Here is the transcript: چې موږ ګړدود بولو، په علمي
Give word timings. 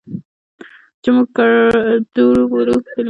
چې 1.01 1.09
موږ 1.15 1.27
ګړدود 1.37 2.37
بولو، 2.49 2.75
په 2.85 2.89
علمي 2.91 2.99